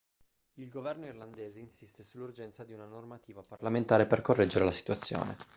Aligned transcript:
il 0.55 0.67
governo 0.67 1.05
irlandese 1.05 1.59
insiste 1.59 2.01
sull'urgenza 2.01 2.63
di 2.63 2.73
una 2.73 2.87
normativa 2.87 3.43
parlamentare 3.47 4.07
per 4.07 4.21
correggere 4.23 4.65
la 4.65 4.71
situazione 4.71 5.37